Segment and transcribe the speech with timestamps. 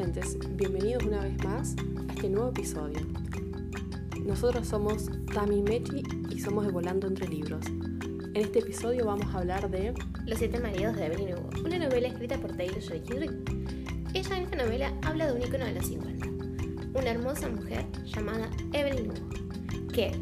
[0.00, 1.74] oyentes, bienvenidos una vez más
[2.08, 3.00] a este nuevo episodio.
[4.24, 7.66] Nosotros somos Tami Mechi y somos de Volando entre Libros.
[7.66, 9.92] En este episodio vamos a hablar de
[10.24, 13.28] Los siete maridos de Evelyn Hugo, una novela escrita por Taylor Henry.
[14.14, 16.28] Ella en esta novela habla de un icono de los 50,
[16.94, 19.28] una hermosa mujer llamada Evelyn Hugo,
[19.92, 20.12] que,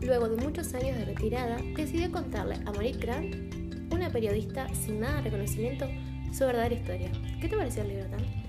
[0.00, 5.16] luego de muchos años de retirada, decidió contarle a Monique Grant, una periodista sin nada
[5.16, 5.86] de reconocimiento,
[6.32, 7.12] su verdadera historia.
[7.42, 8.41] ¿Qué te pareció el libro, Tam?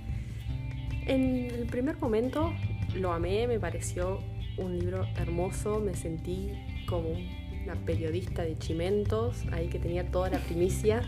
[1.05, 2.53] En el primer momento
[2.95, 4.21] lo amé, me pareció
[4.57, 6.51] un libro hermoso, me sentí
[6.87, 7.09] como
[7.63, 11.01] una periodista de chimentos, ahí que tenía toda la primicia,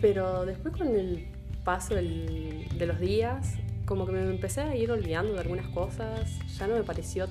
[0.00, 1.28] pero después con el
[1.64, 6.66] paso de los días, como que me empecé a ir olvidando de algunas cosas, ya
[6.66, 7.26] no me pareció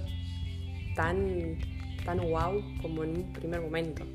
[0.96, 1.58] tan,
[2.06, 4.06] tan wow como en un primer momento.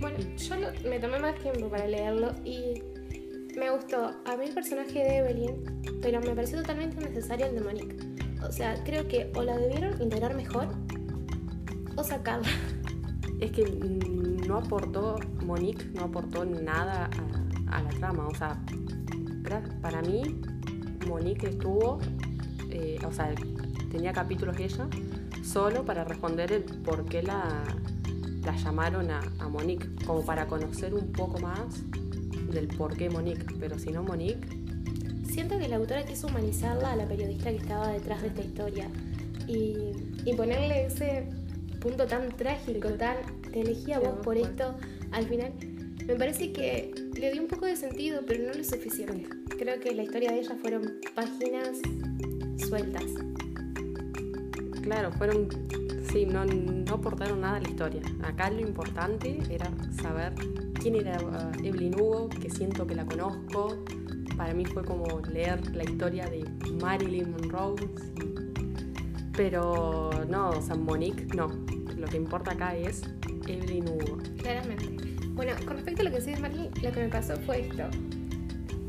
[0.00, 0.54] Bueno, yo
[0.88, 2.80] me tomé más tiempo para leerlo y
[3.58, 7.60] me gustó a mí el personaje de Evelyn, pero me pareció totalmente innecesario el de
[7.60, 7.96] Monique.
[8.46, 10.68] O sea, creo que o la debieron integrar mejor
[11.96, 12.48] o sacarla.
[13.40, 17.08] Es que mm, no aportó, Monique no aportó nada
[17.70, 18.26] a, la trama.
[18.26, 18.60] O sea,
[19.80, 20.40] para mí,
[21.06, 22.00] Monique estuvo,
[22.70, 23.32] eh, o sea,
[23.92, 24.88] tenía capítulos ella,
[25.44, 27.62] solo para responder el por qué la,
[28.44, 31.84] la llamaron a, a Monique, como para conocer un poco más
[32.52, 33.44] del por qué Monique.
[33.58, 34.46] Pero si no, Monique,
[35.38, 38.88] Siento que la autora quiso humanizarla a la periodista que estaba detrás de esta historia
[39.46, 39.92] y,
[40.24, 41.28] y ponerle ese
[41.80, 43.18] punto tan trágico, tan
[43.52, 44.74] te elegí a vos por esto,
[45.12, 45.52] al final
[46.06, 49.28] me parece que le dio un poco de sentido, pero no lo suficiente.
[49.58, 51.78] Creo que la historia de ella fueron páginas
[52.66, 53.04] sueltas.
[54.82, 55.48] Claro, fueron.
[56.10, 58.00] Sí, no, no aportaron nada a la historia.
[58.22, 59.70] Acá lo importante era
[60.02, 60.32] saber
[60.90, 63.84] quién era uh, Evelyn Hugo, que siento que la conozco.
[64.36, 66.44] Para mí fue como leer la historia de
[66.80, 67.76] Marilyn Monroe.
[67.78, 68.34] sí.
[69.36, 71.48] Pero no, sea, Monique, no.
[71.96, 73.02] Lo que importa acá es
[73.46, 74.18] Evelyn Hugo.
[74.38, 74.86] Claramente.
[75.34, 77.84] Bueno, con respecto a lo que decís, Marley, lo que me pasó fue esto.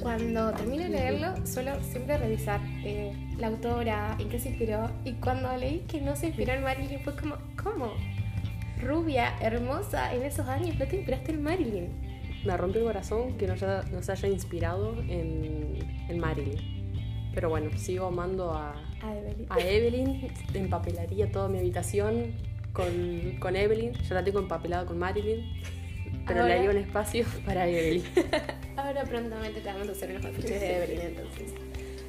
[0.01, 4.89] Cuando termino de leerlo, suelo siempre revisar eh, la autora, en qué se inspiró.
[5.03, 7.93] Y cuando leí que no se inspiró en Marilyn, fue como, ¿cómo?
[8.81, 11.89] Rubia, hermosa, en esos años, no te inspiraste en Marilyn.
[12.45, 16.79] Me rompió el corazón que no, haya- no se haya inspirado en, en Marilyn.
[17.33, 19.45] Pero bueno, sigo amando a, A Evelyn.
[19.49, 22.33] a Evelyn, empapelaría toda mi habitación
[22.73, 25.45] con, con Evelyn, ya la tengo empapelada con Marilyn,
[26.25, 28.03] pero Ahora- le haría un espacio para Evelyn.
[28.77, 31.53] Ahora prontamente te vamos a hacer unos afiches de Evelyn, entonces.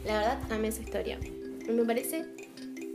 [0.07, 1.19] La verdad, amé esa historia.
[1.69, 2.25] Me parece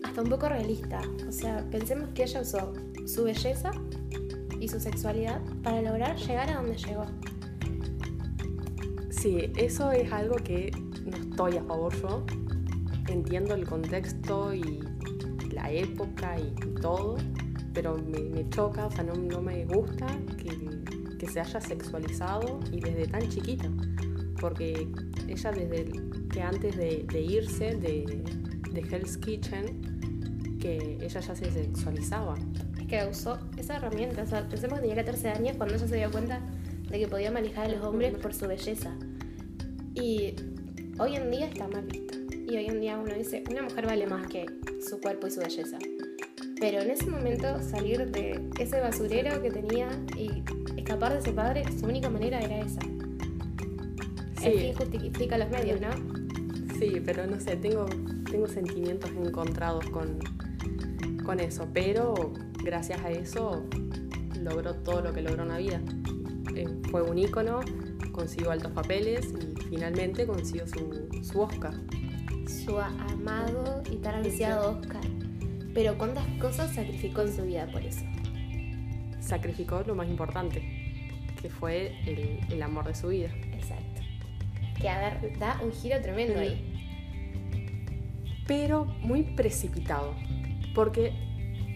[0.03, 1.01] hasta un poco realista.
[1.27, 2.73] O sea, pensemos que ella usó
[3.05, 3.71] su belleza
[4.59, 7.05] y su sexualidad para lograr llegar a donde llegó.
[9.09, 10.71] Sí, eso es algo que
[11.05, 12.25] no estoy a favor yo.
[13.07, 14.83] Entiendo el contexto y
[15.51, 17.17] la época y todo,
[17.73, 20.75] pero me, me choca, o sea, no, me gusta que,
[21.27, 23.67] se haya sexualizado y desde tan chiquita.
[24.39, 24.87] Porque
[25.27, 25.91] ella desde
[26.29, 28.23] que antes de, de irse de,
[28.71, 32.35] de Hell's Kitchen, que ella ya se sexualizaba.
[32.85, 34.23] Es que usó esa herramienta.
[34.23, 36.39] O sea, pensemos que tenía 14 años cuando ella se dio cuenta
[36.89, 38.91] de que podía manejar a los hombres por su belleza.
[39.95, 40.35] Y
[40.99, 42.17] hoy en día está mal visto.
[42.31, 44.45] Y hoy en día uno dice, una mujer vale más que
[44.87, 45.79] su cuerpo y su belleza.
[46.59, 50.43] Pero en ese momento salir de ese basurero que tenía y
[50.77, 52.81] escapar de ese padre, su única manera era esa.
[54.39, 54.45] Sí.
[54.45, 55.89] El fin justifica los medios, ¿no?
[56.77, 57.87] Sí, pero no sé, tengo,
[58.29, 60.19] tengo sentimientos encontrados con,
[61.25, 62.33] con eso, pero
[62.65, 63.63] gracias a eso
[64.41, 65.81] logró todo lo que logró en la vida.
[66.55, 67.61] Eh, fue un ícono,
[68.11, 71.75] consiguió altos papeles y finalmente consiguió su, su Oscar.
[72.47, 75.01] Su amado y tan ansiado Oscar.
[75.73, 78.03] Pero cuántas cosas sacrificó en su vida por eso.
[79.19, 80.61] Sacrificó lo más importante,
[81.41, 83.29] que fue el, el amor de su vida.
[83.53, 84.01] Exacto.
[84.79, 86.71] Que a ver, da un giro tremendo ahí.
[88.47, 90.13] pero muy precipitado.
[90.73, 91.24] Porque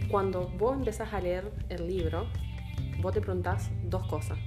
[0.09, 2.25] cuando vos empezás a leer el libro,
[3.01, 4.37] vos te preguntás dos cosas.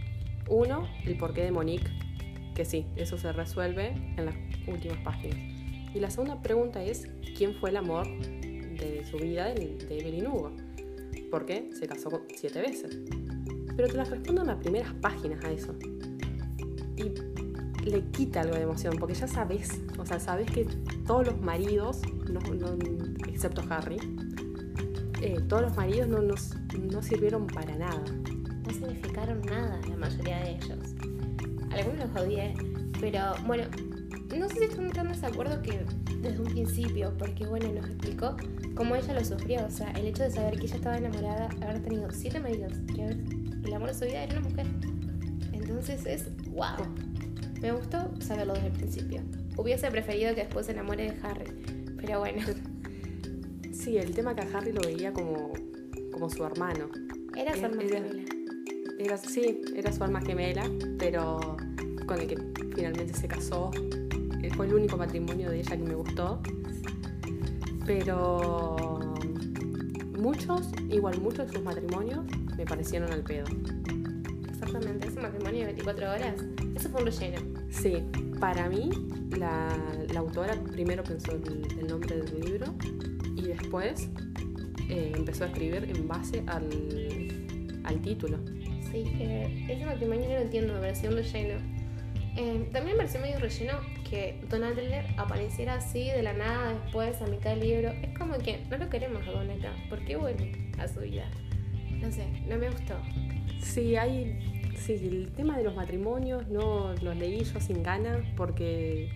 [0.48, 1.88] Uno, el porqué de Monique,
[2.54, 4.34] que sí, eso se resuelve en las
[4.66, 5.38] últimas páginas.
[5.94, 10.52] Y la segunda pregunta es, ¿quién fue el amor de su vida de, Evelyn Hugo?
[11.30, 12.98] Porque se casó siete veces.
[13.76, 15.74] Pero te las respondo en las primeras páginas a eso.
[16.96, 20.66] Y le quita algo de emoción, porque ya sabes, o sea, sabes que
[21.06, 22.00] todos los maridos,
[22.30, 22.76] no, no-
[23.28, 23.96] excepto Harry,
[25.22, 28.02] eh, todos los maridos no, nos- no sirvieron para nada.
[28.66, 30.78] No significaron nada la mayoría de ellos.
[31.70, 32.54] Algunos los odié,
[33.00, 33.64] pero bueno,
[34.36, 35.84] no sé si están tan de acuerdo que
[36.20, 38.36] desde un principio, porque bueno, nos explicó
[38.74, 39.64] cómo ella lo sufrió.
[39.66, 43.04] O sea, el hecho de saber que ella estaba enamorada, haber tenido siete maridos, que
[43.06, 44.66] el amor de su vida era una mujer.
[45.52, 46.86] Entonces es wow.
[47.60, 49.22] Me gustó saberlo desde el principio.
[49.56, 51.44] Hubiese preferido que después se enamore de Harry,
[52.00, 52.42] pero bueno.
[53.82, 55.52] Sí, el tema que a Harry lo veía como,
[56.12, 56.88] como su hermano.
[57.36, 58.22] Era su alma gemela.
[58.96, 60.70] Era, sí, era su alma gemela,
[61.00, 61.56] pero
[62.06, 62.36] con el que
[62.76, 63.72] finalmente se casó.
[64.54, 66.40] Fue el único matrimonio de ella que me gustó.
[67.84, 69.16] Pero
[70.16, 72.24] muchos, igual muchos de sus matrimonios,
[72.56, 73.46] me parecieron al pedo.
[74.48, 76.36] Exactamente, ese matrimonio de 24 horas,
[76.76, 77.40] eso fue un relleno.
[77.70, 77.96] Sí,
[78.38, 78.90] para mí,
[79.36, 79.76] la,
[80.16, 82.66] autora primero pensó el, el, nombre del libro
[83.36, 84.08] y después
[84.88, 86.68] eh, empezó a escribir en base al,
[87.84, 88.38] al título.
[88.90, 91.58] Sí, eh, ese matrimonio no lo entiendo, me pareció un relleno.
[92.36, 97.20] Eh, también me pareció medio relleno que Don Adler apareciera así de la nada después
[97.22, 97.90] a mitad del libro.
[98.02, 99.72] Es como que no lo queremos a Don acá.
[99.88, 101.30] ¿Por qué vuelve a su vida?
[102.00, 102.94] No sé, no me gustó.
[103.60, 104.38] Sí, hay.
[104.76, 109.10] Sí, el tema de los matrimonios no los leí yo sin ganas porque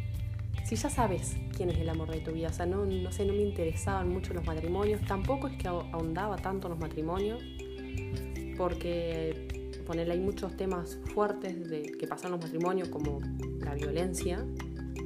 [0.66, 3.24] si ya sabes quién es el amor de tu vida, o sea, no, no sé,
[3.24, 7.40] no me interesaban mucho los matrimonios, tampoco es que ahondaba tanto en los matrimonios,
[8.56, 9.46] porque
[9.88, 13.20] hay muchos temas fuertes de, que pasan los matrimonios, como
[13.60, 14.44] la violencia,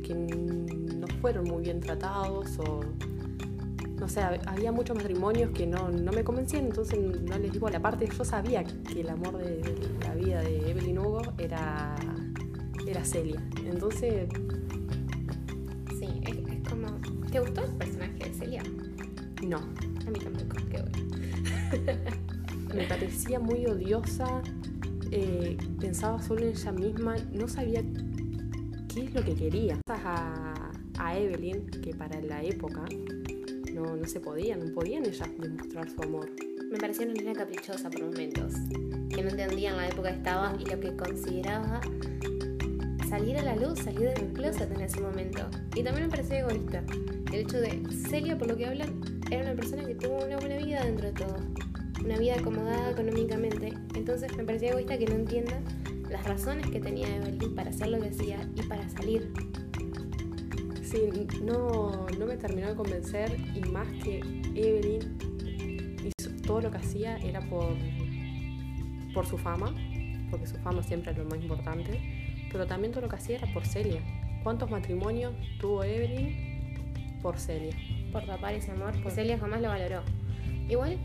[0.03, 2.81] que no fueron muy bien tratados o
[3.99, 7.81] no sé, había muchos matrimonios que no, no, me convencían, entonces no les digo la
[7.81, 9.61] parte, yo sabía que el amor de,
[10.01, 11.95] la vida de Evelyn Hugo era,
[12.87, 13.47] era Celia.
[13.67, 14.27] Entonces...
[17.31, 18.63] ¿Te gustó el personaje de Celia?
[19.47, 19.59] No.
[19.59, 21.95] A mí tampoco, qué bueno.
[22.75, 24.43] me parecía muy odiosa,
[25.13, 27.83] eh, pensaba solo en ella misma, no sabía
[28.93, 29.79] qué es lo que quería.
[29.89, 32.85] A, a Evelyn, que para la época
[33.73, 36.31] no, no se podía, no podían ellas demostrar su amor.
[36.69, 38.55] Me parecía una niña caprichosa por momentos,
[39.09, 41.81] que no entendía en la época que estaba y lo que consideraba
[43.09, 45.49] salir a la luz, salir del closet en ese momento.
[45.75, 46.85] Y también me parecía egoísta.
[47.33, 49.01] El hecho de Celia, por lo que hablan,
[49.31, 51.37] era una persona que tuvo una buena vida dentro de todo.
[52.05, 53.73] Una vida acomodada económicamente.
[53.95, 55.61] Entonces me parecía egoísta que no entienda
[56.11, 59.33] las razones que tenía Evelyn para hacer lo que hacía y para salir
[60.91, 61.09] Sí,
[61.45, 64.19] no, no me terminó de convencer y más que
[64.57, 65.17] Evelyn
[66.19, 67.77] hizo, todo lo que hacía era por,
[69.15, 69.73] por su fama,
[70.33, 72.01] porque su fama siempre es lo más importante,
[72.51, 74.03] pero también todo lo que hacía era por Celia.
[74.43, 76.50] ¿Cuántos matrimonios tuvo Evelyn
[77.23, 77.77] por Celia?
[78.13, 80.03] Por tapar ese amor, pues Celia jamás lo valoró.
[80.69, 80.99] Igual,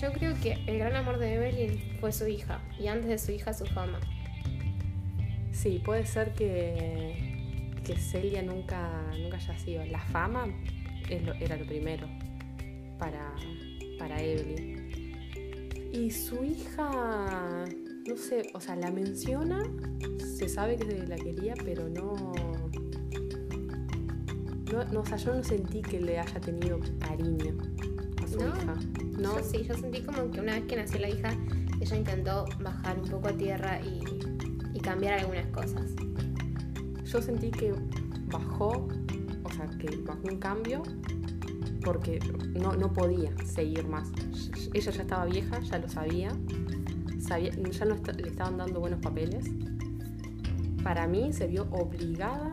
[0.00, 3.32] yo creo que el gran amor de Evelyn fue su hija, y antes de su
[3.32, 4.00] hija su fama.
[5.52, 7.30] Sí, puede ser que
[7.84, 9.84] que Celia nunca, nunca haya sido.
[9.86, 10.46] La fama
[11.08, 12.06] era lo primero
[12.98, 13.34] para,
[13.98, 15.90] para Evelyn.
[15.92, 17.64] Y su hija,
[18.06, 19.64] no sé, o sea, la menciona,
[20.18, 22.32] se sabe que la quería, pero no,
[24.92, 27.56] no, o sea, yo no sentí que le haya tenido cariño
[28.22, 28.76] a su hija.
[29.18, 29.38] ¿no?
[29.38, 31.30] Yo sí, yo sentí como que una vez que nació la hija,
[31.80, 34.02] ella intentó bajar un poco a tierra y,
[34.74, 35.82] y cambiar algunas cosas
[37.10, 37.74] yo sentí que
[38.30, 38.88] bajó,
[39.42, 40.82] o sea, que bajó un cambio
[41.84, 42.20] porque
[42.54, 44.12] no, no podía seguir más.
[44.72, 46.30] Ella ya estaba vieja, ya lo sabía,
[47.18, 49.50] sabía ya no le estaban dando buenos papeles.
[50.84, 52.52] Para mí se vio obligada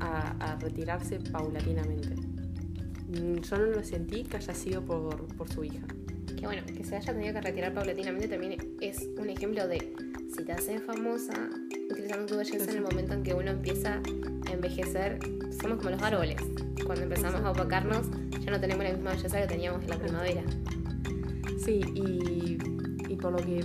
[0.00, 2.14] a, retirarse paulatinamente.
[3.08, 5.86] Mm, yo no lo sentí que haya sido por, por su hija.
[6.36, 9.94] Que bueno, que se haya tenido que retirar paulatinamente también es un ejemplo de
[10.34, 11.34] si te haces famosa,
[11.90, 14.00] utilizando tu belleza en el momento en que uno empieza
[14.46, 15.18] a envejecer,
[15.60, 16.36] somos como los árboles.
[16.86, 18.06] Cuando empezamos a opacarnos,
[18.40, 20.42] ya no tenemos la misma belleza que teníamos en la primavera.
[21.62, 22.58] Sí, y,
[23.08, 23.64] y por lo que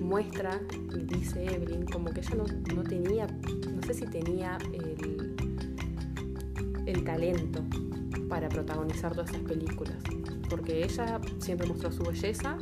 [0.00, 0.60] muestra,
[1.06, 5.15] dice Evelyn, como que ella no, no tenía, no sé si tenía el,
[6.86, 7.62] el talento
[8.28, 9.96] para protagonizar todas esas películas.
[10.48, 12.58] Porque ella siempre mostró su belleza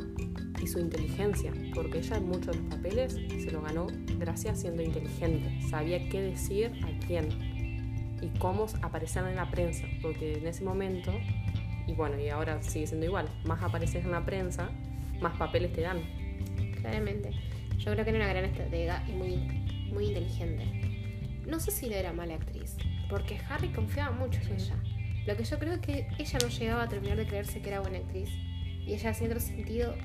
[0.61, 4.61] y su inteligencia, porque ella en muchos de los papeles se lo ganó gracias a
[4.61, 7.29] siendo inteligente, sabía qué decir a quién
[8.21, 11.11] y cómo aparecer en la prensa, porque en ese momento,
[11.85, 14.69] y bueno, y ahora sigue siendo igual, más apareces en la prensa,
[15.21, 16.01] más papeles te dan.
[16.81, 17.31] Claramente,
[17.77, 19.35] yo creo que era una gran estratega y muy,
[19.93, 20.65] muy inteligente.
[21.47, 22.75] No sé si era mala actriz,
[23.15, 24.75] porque Harry confiaba mucho en ella.
[25.25, 27.79] Lo que yo creo es que ella no llegaba a terminar de creerse que era
[27.79, 28.29] buena actriz
[28.85, 29.95] y ella, en cierto sentido,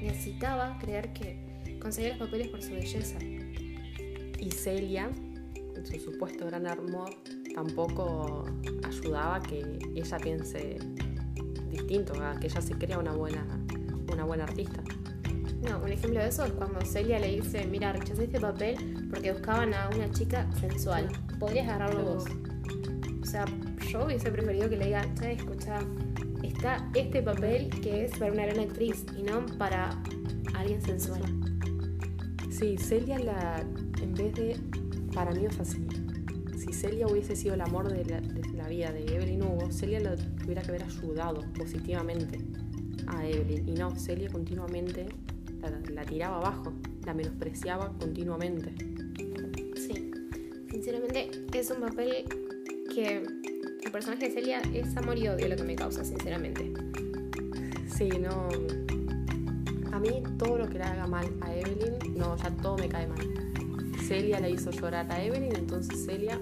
[0.00, 3.18] necesitaba creer que conseguía los papeles por su belleza.
[3.20, 5.10] Y Celia,
[5.76, 7.10] en su supuesto gran amor,
[7.54, 8.46] tampoco
[8.82, 10.78] ayudaba a que ella piense
[11.68, 13.44] distinto, a que ella se crea una buena,
[14.10, 14.82] una buena artista.
[15.68, 19.32] No, un ejemplo de eso es cuando Celia le dice, mira, rechacé este papel porque
[19.32, 21.08] buscaban a una chica sensual.
[21.38, 22.24] Podrías agarrarlo vos.
[23.34, 23.46] Sea,
[23.90, 25.80] yo hubiese preferido que le diga, che, escucha,
[26.44, 30.00] está este papel que es para una gran actriz y no para
[30.54, 31.20] alguien sensual.
[32.48, 33.64] Sí, Celia la,
[34.00, 34.56] en vez de,
[35.12, 35.84] para mí es así,
[36.56, 39.98] si Celia hubiese sido el amor de la, de la vida de Evelyn Hugo, Celia
[39.98, 42.38] lo tuviera que haber ayudado positivamente
[43.08, 43.68] a Evelyn.
[43.68, 45.06] Y no, Celia continuamente
[45.60, 46.72] la, la tiraba abajo,
[47.04, 48.72] la menospreciaba continuamente.
[49.74, 50.12] Sí,
[50.70, 52.26] sinceramente es un papel
[52.94, 53.26] que
[53.82, 56.72] el personaje de Celia es amor y odio lo que me causa, sinceramente.
[57.88, 58.48] Sí, no.
[59.92, 63.06] A mí todo lo que le haga mal a Evelyn, no, ya todo me cae
[63.06, 63.18] mal.
[64.06, 66.40] Celia le hizo llorar a Evelyn, entonces Celia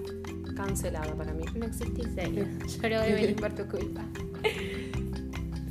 [0.54, 1.44] cancelada para mí.
[1.54, 2.47] No existí Celia.
[2.82, 4.04] Lloró Evelyn por tu culpa.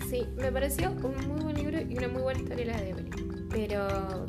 [0.09, 3.47] Sí, me pareció un muy buen libro y una muy buena historia la de Evelyn.
[3.49, 4.25] Pero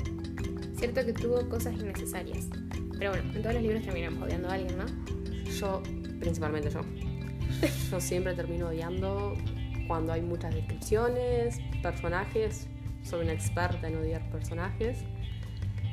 [0.76, 2.46] cierto que tuvo cosas innecesarias.
[2.98, 4.86] Pero bueno, en todos los libros terminamos odiando a alguien, ¿no?
[5.50, 5.82] Yo,
[6.22, 6.80] principalmente yo.
[7.90, 9.34] Yo siempre termino odiando
[9.86, 12.68] cuando hay muchas descripciones, personajes.
[13.02, 15.04] Soy una experta en odiar personajes.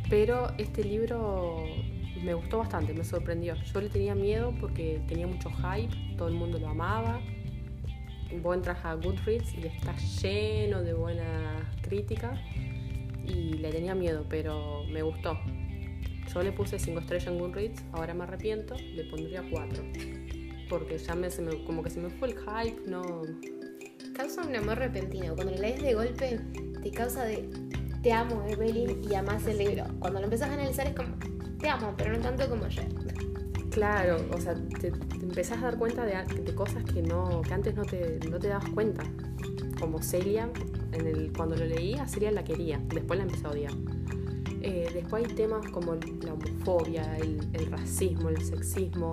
[0.09, 1.63] Pero este libro
[2.23, 3.55] me gustó bastante, me sorprendió.
[3.55, 7.19] Yo le tenía miedo porque tenía mucho hype, todo el mundo lo amaba.
[8.41, 12.39] Vos entras a Goodreads y está lleno de buena crítica
[13.25, 15.39] y le tenía miedo, pero me gustó.
[16.33, 19.83] Yo le puse 5 estrellas en Goodreads, ahora me arrepiento, le pondría 4.
[20.69, 23.23] Porque ya me, se me- como que se me fue el hype, no...
[24.13, 25.33] Causa un amor repentino.
[25.33, 26.39] Cuando lo lees de golpe,
[26.83, 27.49] te causa de
[28.03, 29.83] te amo, Evelyn, y amás el libro.
[29.99, 31.15] Cuando lo empezás a analizar es como
[31.59, 32.87] te amo, pero no tanto como ayer.
[33.71, 37.53] Claro, o sea, te, te empezás a dar cuenta de, de cosas que, no, que
[37.53, 39.03] antes no te, no te dabas cuenta.
[39.79, 40.49] Como Celia,
[40.91, 43.73] en el, cuando lo leí, a Celia la quería, después la empecé a odiar.
[44.61, 49.11] Eh, después hay temas como la homofobia, el, el racismo, el sexismo,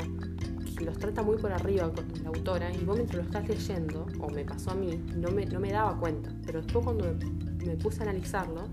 [0.77, 1.91] que los trata muy por arriba
[2.23, 5.47] la autora, y vos mientras lo estás leyendo, o me pasó a mí, no me,
[5.47, 6.31] no me daba cuenta.
[6.45, 8.69] Pero después cuando me, me puse a analizarlo,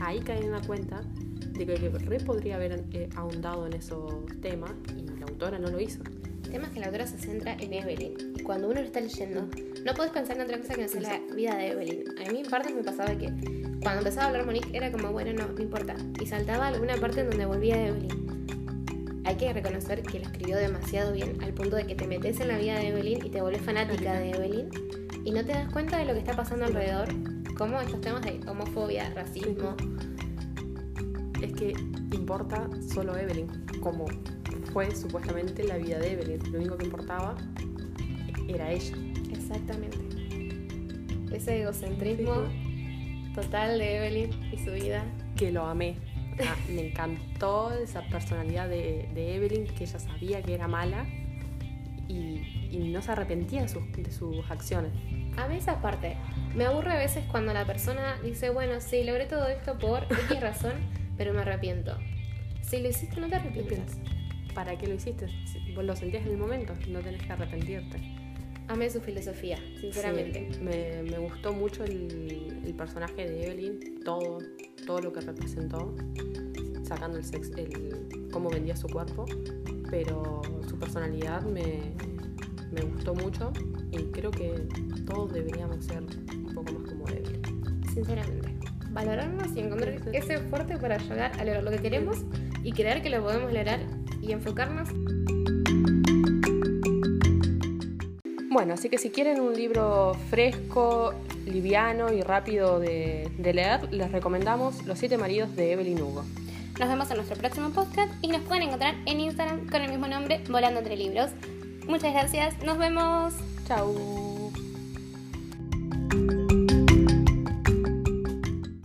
[0.00, 1.02] ahí caí en la cuenta
[1.66, 5.80] de que, re podría haber eh, ahondado en esos temas y la autora no lo
[5.80, 6.02] hizo.
[6.44, 8.14] El tema es que la autora se centra en Evelyn.
[8.36, 9.48] Y cuando uno lo está leyendo,
[9.84, 12.04] no puedes pensar en otra cosa que no sea la vida de Evelyn.
[12.26, 13.26] A mí en partes me pasaba que
[13.88, 15.96] cuando empezaba a hablar Monique era como, bueno, no, no importa.
[16.20, 19.22] Y saltaba alguna parte en donde volvía a Evelyn.
[19.24, 22.48] Hay que reconocer que lo escribió demasiado bien, al punto de que te metes en
[22.48, 24.68] la vida de Evelyn y te volvés fanática de Evelyn.
[25.24, 27.08] Y no te das cuenta de lo que está pasando alrededor,
[27.56, 29.74] como estos temas de homofobia, racismo.
[31.40, 31.70] Es que
[32.12, 33.48] importa solo Evelyn,
[33.80, 34.04] como
[34.70, 36.52] fue supuestamente la vida de Evelyn.
[36.52, 37.36] Lo único que importaba
[38.48, 38.94] era ella.
[39.32, 39.96] Exactamente.
[41.32, 42.44] Ese egocentrismo
[43.40, 45.04] total de Evelyn y su vida.
[45.36, 45.96] Que lo amé.
[46.40, 51.06] Ah, me encantó esa personalidad de, de Evelyn, que ella sabía que era mala
[52.08, 54.92] y, y no se arrepentía de sus, de sus acciones.
[55.36, 56.16] A mí esa parte
[56.54, 60.40] me aburre a veces cuando la persona dice, bueno, sí, logré todo esto por X
[60.40, 60.74] razón,
[61.16, 61.96] pero me arrepiento.
[62.62, 63.98] Si lo hiciste, no te arrepientas.
[64.54, 65.28] ¿Para qué lo hiciste?
[65.46, 67.98] Si Vos lo sentías en el momento, no tenés que arrepentirte.
[68.68, 70.48] Amé su filosofía, sinceramente.
[70.52, 74.38] Sí, me, me gustó mucho el, el personaje de Evelyn, todo,
[74.86, 75.94] todo lo que representó,
[76.82, 79.24] sacando el sex, el, cómo vendía su cuerpo,
[79.90, 81.94] pero su personalidad me,
[82.70, 83.52] me gustó mucho
[83.90, 84.68] y creo que
[85.06, 87.42] todos deberíamos ser un poco más como Evelyn.
[87.94, 88.54] Sinceramente.
[88.90, 90.10] Valorarnos y encontrar sí.
[90.12, 92.24] ese fuerte para llegar a lograr lo que queremos
[92.62, 93.80] y creer que lo podemos lograr
[94.20, 94.88] y enfocarnos.
[98.58, 101.14] Bueno, así que si quieren un libro fresco,
[101.46, 106.24] liviano y rápido de, de leer, les recomendamos Los siete maridos de Evelyn Hugo.
[106.80, 110.08] Nos vemos en nuestro próximo podcast y nos pueden encontrar en Instagram con el mismo
[110.08, 111.30] nombre, Volando entre Libros.
[111.86, 113.32] Muchas gracias, nos vemos.
[113.68, 114.17] Chau.